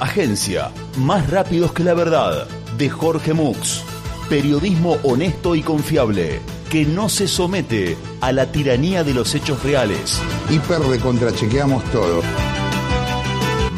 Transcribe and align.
Agencia, 0.00 0.70
más 0.98 1.30
rápidos 1.30 1.72
que 1.72 1.82
la 1.82 1.94
verdad, 1.94 2.46
de 2.76 2.90
Jorge 2.90 3.32
Mux. 3.32 3.82
Periodismo 4.28 4.98
honesto 5.02 5.54
y 5.54 5.62
confiable, 5.62 6.40
que 6.70 6.84
no 6.84 7.08
se 7.08 7.26
somete 7.26 7.96
a 8.20 8.30
la 8.30 8.52
tiranía 8.52 9.04
de 9.04 9.14
los 9.14 9.34
hechos 9.34 9.62
reales. 9.62 10.20
Hiper 10.50 10.80
recontrachequeamos 10.80 11.82
todo. 11.84 12.20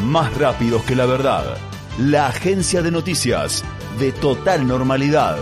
Más 0.03 0.37
rápidos 0.37 0.83
que 0.83 0.95
la 0.95 1.05
verdad. 1.05 1.57
La 1.97 2.27
agencia 2.27 2.81
de 2.81 2.91
noticias 2.91 3.63
de 3.97 4.11
total 4.11 4.67
normalidad. 4.67 5.37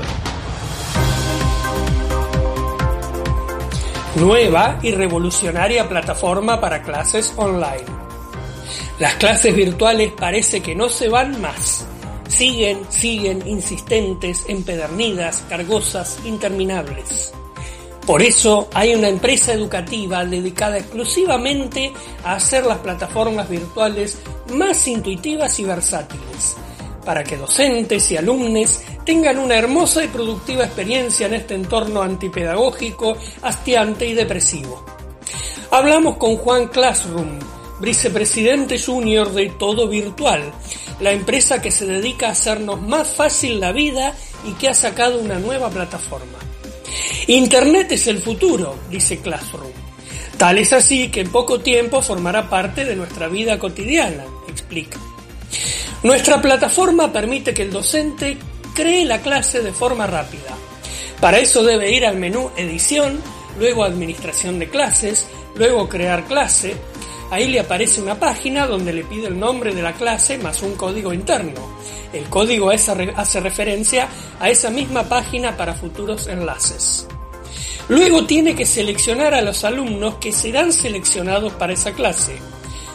Nueva 4.15 4.77
y 4.83 4.91
revolucionaria 4.91 5.89
plataforma 5.89 6.61
para 6.61 6.83
clases 6.83 7.33
online. 7.35 8.06
Las 8.99 9.15
clases 9.15 9.55
virtuales 9.55 10.11
parece 10.11 10.61
que 10.61 10.75
no 10.75 10.89
se 10.89 11.09
van 11.09 11.39
más. 11.41 11.85
Siguen, 12.27 12.79
siguen 12.89 13.47
insistentes, 13.47 14.43
empedernidas, 14.47 15.43
cargosas, 15.49 16.19
interminables. 16.25 17.33
Por 18.07 18.21
eso 18.21 18.69
hay 18.73 18.95
una 18.95 19.09
empresa 19.09 19.51
educativa 19.51 20.23
dedicada 20.23 20.77
exclusivamente 20.77 21.91
a 22.23 22.35
hacer 22.35 22.65
las 22.65 22.77
plataformas 22.77 23.49
virtuales 23.49 24.17
más 24.53 24.87
intuitivas 24.87 25.59
y 25.59 25.65
versátiles, 25.65 26.55
para 27.03 27.25
que 27.25 27.35
docentes 27.35 28.09
y 28.11 28.15
alumnos 28.15 28.79
tengan 29.05 29.39
una 29.39 29.55
hermosa 29.55 30.05
y 30.05 30.07
productiva 30.07 30.63
experiencia 30.63 31.27
en 31.27 31.33
este 31.33 31.55
entorno 31.55 32.01
antipedagógico, 32.01 33.17
hastiante 33.41 34.07
y 34.07 34.13
depresivo. 34.13 34.85
Hablamos 35.69 36.15
con 36.15 36.37
Juan 36.37 36.67
Classroom, 36.67 37.39
vicepresidente 37.79 38.79
junior 38.79 39.31
de 39.33 39.49
Todo 39.49 39.87
Virtual, 39.87 40.51
la 40.99 41.11
empresa 41.11 41.61
que 41.61 41.71
se 41.71 41.85
dedica 41.85 42.27
a 42.27 42.31
hacernos 42.31 42.81
más 42.81 43.07
fácil 43.09 43.59
la 43.59 43.71
vida 43.71 44.13
y 44.45 44.53
que 44.53 44.69
ha 44.69 44.73
sacado 44.73 45.19
una 45.19 45.39
nueva 45.39 45.69
plataforma. 45.69 46.39
Internet 47.27 47.91
es 47.91 48.07
el 48.07 48.21
futuro, 48.21 48.75
dice 48.89 49.19
Classroom. 49.19 49.71
Tal 50.37 50.59
es 50.59 50.71
así 50.71 51.09
que 51.09 51.21
en 51.21 51.31
poco 51.31 51.59
tiempo 51.59 52.01
formará 52.01 52.49
parte 52.49 52.85
de 52.85 52.95
nuestra 52.95 53.27
vida 53.27 53.57
cotidiana, 53.57 54.23
explica. 54.47 54.99
Nuestra 56.03 56.41
plataforma 56.41 57.11
permite 57.11 57.53
que 57.53 57.63
el 57.63 57.71
docente 57.71 58.37
cree 58.75 59.03
la 59.05 59.21
clase 59.21 59.61
de 59.61 59.73
forma 59.73 60.05
rápida. 60.05 60.55
Para 61.19 61.39
eso 61.39 61.63
debe 61.63 61.91
ir 61.91 62.05
al 62.05 62.17
menú 62.17 62.51
Edición, 62.55 63.19
luego 63.57 63.83
Administración 63.83 64.59
de 64.59 64.69
clases, 64.69 65.25
luego 65.55 65.89
Crear 65.89 66.25
clase. 66.25 66.75
Ahí 67.29 67.47
le 67.47 67.59
aparece 67.59 68.01
una 68.01 68.15
página 68.15 68.65
donde 68.65 68.93
le 68.93 69.03
pide 69.03 69.27
el 69.27 69.39
nombre 69.39 69.73
de 69.75 69.81
la 69.81 69.93
clase 69.93 70.37
más 70.37 70.61
un 70.61 70.75
código 70.75 71.13
interno. 71.13 71.77
El 72.13 72.29
código 72.29 72.69
hace 72.69 73.39
referencia 73.41 74.07
a 74.39 74.49
esa 74.49 74.69
misma 74.69 75.03
página 75.03 75.57
para 75.57 75.73
futuros 75.73 76.27
enlaces. 76.27 77.07
Luego 77.89 78.25
tiene 78.25 78.55
que 78.55 78.65
seleccionar 78.65 79.33
a 79.33 79.41
los 79.41 79.63
alumnos 79.63 80.15
que 80.15 80.31
serán 80.31 80.71
seleccionados 80.73 81.53
para 81.53 81.73
esa 81.73 81.93
clase. 81.93 82.37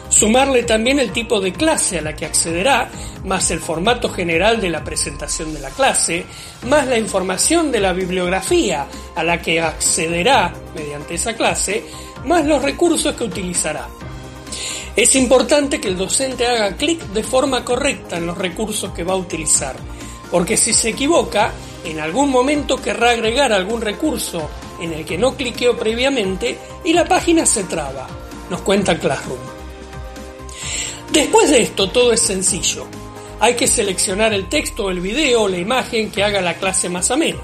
Sumarle 0.09 0.61
también 0.63 0.99
el 0.99 1.11
tipo 1.11 1.39
de 1.41 1.51
clase 1.51 1.97
a 1.97 2.01
la 2.03 2.15
que 2.15 2.25
accederá, 2.25 2.89
más 3.25 3.49
el 3.49 3.59
formato 3.59 4.09
general 4.09 4.61
de 4.61 4.69
la 4.69 4.83
presentación 4.83 5.51
de 5.53 5.59
la 5.59 5.71
clase, 5.71 6.25
más 6.67 6.85
la 6.85 6.99
información 6.99 7.71
de 7.71 7.79
la 7.79 7.93
bibliografía 7.93 8.85
a 9.15 9.23
la 9.23 9.41
que 9.41 9.59
accederá 9.59 10.53
mediante 10.75 11.15
esa 11.15 11.35
clase, 11.35 11.83
más 12.25 12.45
los 12.45 12.61
recursos 12.61 13.15
que 13.15 13.23
utilizará. 13.23 13.87
Es 14.95 15.15
importante 15.15 15.81
que 15.81 15.87
el 15.87 15.97
docente 15.97 16.45
haga 16.45 16.77
clic 16.77 17.01
de 17.07 17.23
forma 17.23 17.65
correcta 17.65 18.17
en 18.17 18.27
los 18.27 18.37
recursos 18.37 18.91
que 18.93 19.03
va 19.03 19.13
a 19.13 19.17
utilizar, 19.17 19.75
porque 20.29 20.55
si 20.55 20.71
se 20.71 20.89
equivoca, 20.89 21.51
en 21.83 21.99
algún 21.99 22.29
momento 22.29 22.77
querrá 22.77 23.09
agregar 23.09 23.51
algún 23.51 23.81
recurso 23.81 24.49
en 24.79 24.93
el 24.93 25.03
que 25.03 25.17
no 25.17 25.35
cliqueó 25.35 25.75
previamente 25.75 26.59
y 26.83 26.93
la 26.93 27.05
página 27.05 27.43
se 27.45 27.63
traba, 27.63 28.07
nos 28.51 28.61
cuenta 28.61 28.99
Classroom. 28.99 29.39
Después 31.11 31.49
de 31.49 31.63
esto 31.63 31.89
todo 31.89 32.13
es 32.13 32.21
sencillo. 32.21 32.85
Hay 33.39 33.55
que 33.55 33.67
seleccionar 33.67 34.31
el 34.31 34.47
texto, 34.47 34.91
el 34.91 34.99
video 34.99 35.43
o 35.43 35.49
la 35.49 35.57
imagen 35.57 36.11
que 36.11 36.23
haga 36.23 36.39
la 36.39 36.53
clase 36.53 36.87
más 36.87 37.09
amena. 37.09 37.41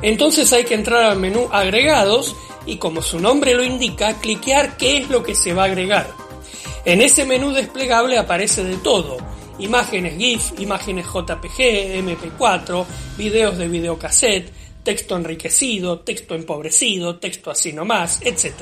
Entonces 0.00 0.52
hay 0.54 0.64
que 0.64 0.74
entrar 0.74 1.04
al 1.04 1.18
menú 1.18 1.48
agregados 1.52 2.34
y 2.64 2.76
como 2.76 3.02
su 3.02 3.20
nombre 3.20 3.54
lo 3.54 3.62
indica, 3.62 4.18
cliquear 4.20 4.78
qué 4.78 4.98
es 4.98 5.10
lo 5.10 5.22
que 5.22 5.34
se 5.34 5.52
va 5.52 5.62
a 5.62 5.66
agregar. 5.66 6.27
En 6.88 7.02
ese 7.02 7.26
menú 7.26 7.52
desplegable 7.52 8.16
aparece 8.16 8.64
de 8.64 8.78
todo, 8.78 9.18
imágenes 9.58 10.16
GIF, 10.16 10.58
imágenes 10.58 11.04
JPG, 11.04 12.00
MP4, 12.02 12.86
videos 13.18 13.58
de 13.58 13.68
videocassette, 13.68 14.50
texto 14.82 15.14
enriquecido, 15.14 15.98
texto 16.00 16.34
empobrecido, 16.34 17.18
texto 17.18 17.50
así 17.50 17.74
nomás, 17.74 18.22
etc. 18.22 18.54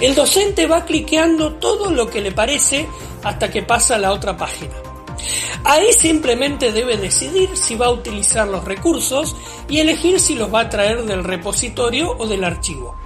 El 0.00 0.16
docente 0.16 0.66
va 0.66 0.84
cliqueando 0.84 1.54
todo 1.54 1.92
lo 1.92 2.10
que 2.10 2.20
le 2.20 2.32
parece 2.32 2.84
hasta 3.22 3.48
que 3.48 3.62
pasa 3.62 3.94
a 3.94 3.98
la 3.98 4.12
otra 4.12 4.36
página. 4.36 4.74
Ahí 5.62 5.92
simplemente 5.92 6.72
debe 6.72 6.96
decidir 6.96 7.56
si 7.56 7.76
va 7.76 7.86
a 7.86 7.92
utilizar 7.92 8.48
los 8.48 8.64
recursos 8.64 9.36
y 9.68 9.78
elegir 9.78 10.18
si 10.18 10.34
los 10.34 10.52
va 10.52 10.62
a 10.62 10.68
traer 10.68 11.04
del 11.04 11.22
repositorio 11.22 12.10
o 12.18 12.26
del 12.26 12.42
archivo. 12.42 12.96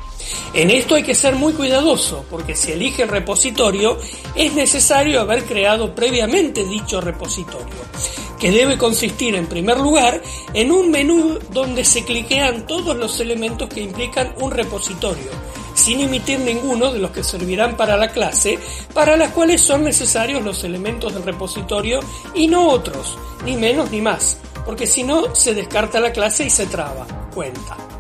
En 0.53 0.71
esto 0.71 0.97
hay 0.97 1.03
que 1.03 1.15
ser 1.15 1.37
muy 1.37 1.53
cuidadoso, 1.53 2.25
porque 2.29 2.57
si 2.57 2.73
elige 2.73 3.03
el 3.03 3.09
repositorio, 3.09 3.99
es 4.35 4.53
necesario 4.55 5.21
haber 5.21 5.45
creado 5.45 5.95
previamente 5.95 6.65
dicho 6.65 7.01
repositorio, 7.01 7.77
que 8.39 8.51
debe 8.51 8.77
consistir 8.77 9.35
en 9.37 9.47
primer 9.47 9.79
lugar 9.79 10.21
en 10.55 10.73
un 10.73 10.91
menú 10.91 11.39
donde 11.51 11.85
se 11.85 12.05
cliquean 12.05 12.67
todos 12.67 12.97
los 12.97 13.21
elementos 13.21 13.69
que 13.69 13.81
implican 13.81 14.35
un 14.41 14.51
repositorio, 14.51 15.31
sin 15.75 16.01
emitir 16.01 16.41
ninguno 16.41 16.93
de 16.93 16.99
los 16.99 17.11
que 17.13 17.23
servirán 17.23 17.77
para 17.77 17.97
la 17.97 18.09
clase, 18.09 18.59
para 18.93 19.17
las 19.17 19.31
cuales 19.31 19.61
son 19.61 19.85
necesarios 19.85 20.43
los 20.43 20.65
elementos 20.65 21.15
del 21.15 21.23
repositorio 21.23 22.01
y 22.35 22.49
no 22.49 22.69
otros, 22.69 23.17
ni 23.45 23.57
menos 23.57 23.91
ni 23.91 24.01
más, 24.01 24.37
porque 24.67 24.87
si 24.87 25.05
no 25.05 25.35
se 25.35 25.55
descarta 25.55 26.01
la 26.01 26.13
clase 26.13 26.45
y 26.45 26.51
se 26.51 26.67
traba. 26.67 27.07
Cuenta. 27.35 28.00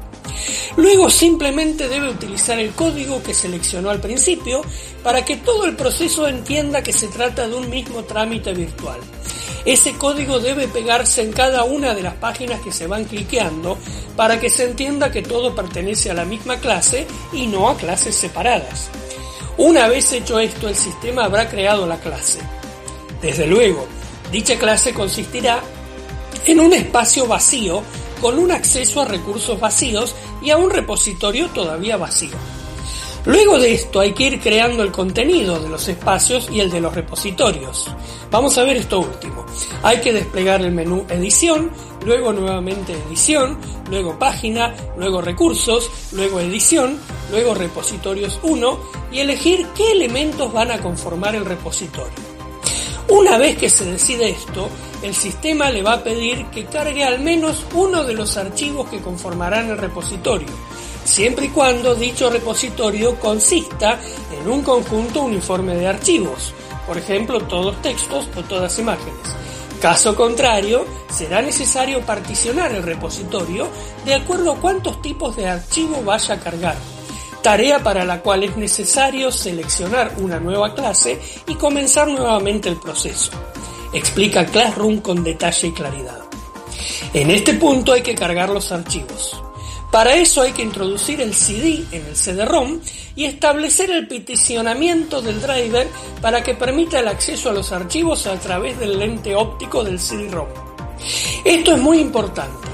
Luego 0.76 1.10
simplemente 1.10 1.88
debe 1.88 2.10
utilizar 2.10 2.58
el 2.58 2.70
código 2.70 3.22
que 3.22 3.34
seleccionó 3.34 3.90
al 3.90 4.00
principio 4.00 4.62
para 5.02 5.24
que 5.24 5.36
todo 5.36 5.64
el 5.64 5.76
proceso 5.76 6.28
entienda 6.28 6.82
que 6.82 6.92
se 6.92 7.08
trata 7.08 7.48
de 7.48 7.54
un 7.54 7.68
mismo 7.70 8.04
trámite 8.04 8.52
virtual. 8.52 9.00
Ese 9.64 9.92
código 9.92 10.40
debe 10.40 10.68
pegarse 10.68 11.22
en 11.22 11.32
cada 11.32 11.64
una 11.64 11.94
de 11.94 12.02
las 12.02 12.14
páginas 12.14 12.60
que 12.60 12.72
se 12.72 12.86
van 12.86 13.04
cliqueando 13.04 13.76
para 14.16 14.40
que 14.40 14.48
se 14.48 14.64
entienda 14.64 15.10
que 15.10 15.22
todo 15.22 15.54
pertenece 15.54 16.10
a 16.10 16.14
la 16.14 16.24
misma 16.24 16.56
clase 16.56 17.06
y 17.32 17.46
no 17.46 17.68
a 17.68 17.76
clases 17.76 18.14
separadas. 18.14 18.88
Una 19.58 19.88
vez 19.88 20.12
hecho 20.12 20.40
esto, 20.40 20.68
el 20.68 20.76
sistema 20.76 21.24
habrá 21.24 21.48
creado 21.48 21.86
la 21.86 22.00
clase. 22.00 22.38
Desde 23.20 23.46
luego, 23.46 23.86
dicha 24.32 24.58
clase 24.58 24.94
consistirá 24.94 25.60
en 26.46 26.60
un 26.60 26.72
espacio 26.72 27.26
vacío 27.26 27.82
con 28.20 28.38
un 28.38 28.52
acceso 28.52 29.00
a 29.00 29.04
recursos 29.06 29.58
vacíos 29.58 30.14
y 30.42 30.50
a 30.50 30.56
un 30.56 30.70
repositorio 30.70 31.48
todavía 31.48 31.96
vacío. 31.96 32.36
Luego 33.26 33.58
de 33.58 33.74
esto 33.74 34.00
hay 34.00 34.14
que 34.14 34.24
ir 34.24 34.40
creando 34.40 34.82
el 34.82 34.90
contenido 34.90 35.60
de 35.60 35.68
los 35.68 35.88
espacios 35.88 36.48
y 36.50 36.60
el 36.60 36.70
de 36.70 36.80
los 36.80 36.94
repositorios. 36.94 37.94
Vamos 38.30 38.56
a 38.56 38.64
ver 38.64 38.78
esto 38.78 39.00
último. 39.00 39.44
Hay 39.82 40.00
que 40.00 40.12
desplegar 40.12 40.62
el 40.62 40.72
menú 40.72 41.04
edición, 41.08 41.70
luego 42.06 42.32
nuevamente 42.32 42.94
edición, 42.94 43.58
luego 43.90 44.18
página, 44.18 44.74
luego 44.96 45.20
recursos, 45.20 45.90
luego 46.12 46.40
edición, 46.40 46.98
luego 47.30 47.52
repositorios 47.54 48.40
1 48.42 48.80
y 49.12 49.18
elegir 49.18 49.66
qué 49.76 49.92
elementos 49.92 50.50
van 50.50 50.70
a 50.70 50.80
conformar 50.80 51.34
el 51.34 51.44
repositorio. 51.44 52.29
Una 53.10 53.38
vez 53.38 53.58
que 53.58 53.68
se 53.68 53.84
decide 53.84 54.30
esto, 54.30 54.68
el 55.02 55.16
sistema 55.16 55.68
le 55.68 55.82
va 55.82 55.94
a 55.94 56.04
pedir 56.04 56.46
que 56.46 56.66
cargue 56.66 57.02
al 57.02 57.18
menos 57.18 57.64
uno 57.74 58.04
de 58.04 58.14
los 58.14 58.36
archivos 58.36 58.88
que 58.88 59.00
conformarán 59.00 59.68
el 59.68 59.78
repositorio, 59.78 60.46
siempre 61.04 61.46
y 61.46 61.48
cuando 61.48 61.96
dicho 61.96 62.30
repositorio 62.30 63.18
consista 63.18 63.98
en 64.40 64.48
un 64.48 64.62
conjunto 64.62 65.22
uniforme 65.22 65.74
de 65.74 65.88
archivos, 65.88 66.54
por 66.86 66.98
ejemplo 66.98 67.40
todos 67.40 67.82
textos 67.82 68.28
o 68.36 68.42
todas 68.42 68.78
imágenes. 68.78 69.34
Caso 69.82 70.14
contrario, 70.14 70.86
será 71.12 71.42
necesario 71.42 72.02
particionar 72.02 72.70
el 72.72 72.84
repositorio 72.84 73.66
de 74.04 74.14
acuerdo 74.14 74.52
a 74.52 74.60
cuántos 74.60 75.02
tipos 75.02 75.34
de 75.34 75.48
archivo 75.48 76.00
vaya 76.04 76.34
a 76.34 76.40
cargar 76.40 76.76
tarea 77.42 77.82
para 77.82 78.04
la 78.04 78.20
cual 78.20 78.44
es 78.44 78.56
necesario 78.56 79.30
seleccionar 79.30 80.14
una 80.18 80.38
nueva 80.38 80.74
clase 80.74 81.18
y 81.46 81.54
comenzar 81.54 82.08
nuevamente 82.08 82.68
el 82.68 82.76
proceso. 82.76 83.30
Explica 83.92 84.46
Classroom 84.46 85.00
con 85.00 85.24
detalle 85.24 85.68
y 85.68 85.72
claridad. 85.72 86.20
En 87.12 87.30
este 87.30 87.54
punto 87.54 87.92
hay 87.92 88.02
que 88.02 88.14
cargar 88.14 88.50
los 88.50 88.70
archivos. 88.70 89.36
Para 89.90 90.14
eso 90.14 90.42
hay 90.42 90.52
que 90.52 90.62
introducir 90.62 91.20
el 91.20 91.34
CD 91.34 91.84
en 91.90 92.06
el 92.06 92.16
CD-ROM 92.16 92.78
y 93.16 93.24
establecer 93.24 93.90
el 93.90 94.06
peticionamiento 94.06 95.20
del 95.20 95.42
driver 95.42 95.88
para 96.20 96.44
que 96.44 96.54
permita 96.54 97.00
el 97.00 97.08
acceso 97.08 97.50
a 97.50 97.52
los 97.52 97.72
archivos 97.72 98.28
a 98.28 98.38
través 98.38 98.78
del 98.78 98.98
lente 98.98 99.34
óptico 99.34 99.82
del 99.82 99.98
CD-ROM. 99.98 100.48
Esto 101.44 101.74
es 101.74 101.80
muy 101.80 101.98
importante. 101.98 102.69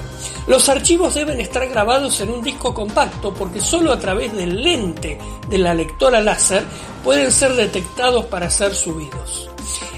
Los 0.47 0.69
archivos 0.69 1.15
deben 1.15 1.41
estar 1.41 1.67
grabados 1.69 2.21
en 2.21 2.31
un 2.31 2.41
disco 2.41 2.73
compacto 2.73 3.35
porque 3.35 3.61
solo 3.61 3.93
a 3.93 3.99
través 3.99 4.33
del 4.33 4.63
lente 4.63 5.19
de 5.49 5.59
la 5.59 5.75
lectora 5.75 6.21
láser 6.21 6.65
pueden 7.03 7.33
ser 7.33 7.55
detectados 7.55 8.27
para 8.27 8.49
ser 8.49 8.75
subidos. 8.75 9.51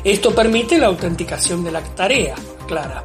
Esto 0.04 0.34
permite 0.34 0.78
la 0.78 0.86
autenticación 0.86 1.62
de 1.64 1.72
la 1.72 1.82
tarea, 1.82 2.34
clara. 2.66 3.04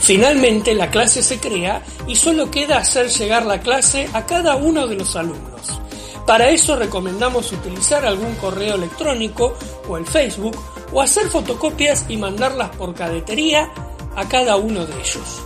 Finalmente 0.00 0.74
la 0.74 0.90
clase 0.90 1.22
se 1.22 1.38
crea 1.38 1.82
y 2.06 2.16
solo 2.16 2.50
queda 2.50 2.78
hacer 2.78 3.08
llegar 3.08 3.44
la 3.44 3.60
clase 3.60 4.08
a 4.14 4.24
cada 4.24 4.56
uno 4.56 4.86
de 4.86 4.96
los 4.96 5.16
alumnos. 5.16 5.80
Para 6.26 6.48
eso 6.48 6.76
recomendamos 6.76 7.52
utilizar 7.52 8.06
algún 8.06 8.34
correo 8.36 8.76
electrónico 8.76 9.54
o 9.86 9.98
el 9.98 10.06
Facebook 10.06 10.56
o 10.92 11.02
hacer 11.02 11.28
fotocopias 11.28 12.06
y 12.08 12.16
mandarlas 12.16 12.70
por 12.76 12.94
cadetería 12.94 13.70
a 14.16 14.26
cada 14.26 14.56
uno 14.56 14.86
de 14.86 14.94
ellos. 14.94 15.42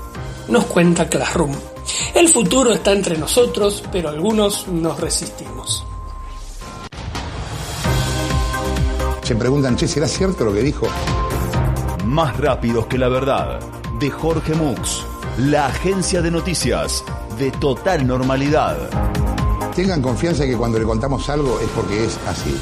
Nos 0.48 0.64
cuenta 0.66 1.08
Classroom. 1.08 1.52
El 2.14 2.28
futuro 2.28 2.72
está 2.72 2.92
entre 2.92 3.18
nosotros, 3.18 3.82
pero 3.92 4.08
algunos 4.08 4.66
nos 4.68 4.98
resistimos. 4.98 5.84
Se 9.22 9.36
preguntan, 9.36 9.76
che, 9.76 9.86
¿será 9.86 10.08
cierto 10.08 10.44
lo 10.44 10.54
que 10.54 10.62
dijo? 10.62 10.86
Más 12.06 12.36
rápidos 12.38 12.86
que 12.86 12.96
la 12.96 13.08
verdad, 13.08 13.60
de 14.00 14.10
Jorge 14.10 14.54
Mux, 14.54 15.04
la 15.36 15.66
agencia 15.66 16.22
de 16.22 16.30
noticias 16.30 17.04
de 17.38 17.50
total 17.52 18.06
normalidad. 18.06 18.76
Tengan 19.76 20.02
confianza 20.02 20.44
que 20.44 20.56
cuando 20.56 20.78
le 20.78 20.84
contamos 20.84 21.28
algo 21.28 21.60
es 21.60 21.68
porque 21.68 22.04
es 22.04 22.18
así. 22.26 22.56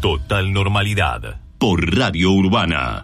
Total 0.00 0.52
normalidad, 0.52 1.40
por 1.58 1.96
Radio 1.96 2.32
Urbana. 2.32 2.96